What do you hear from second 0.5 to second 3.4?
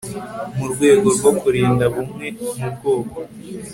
mu rwego rwo kurinda bumwe mu bwoko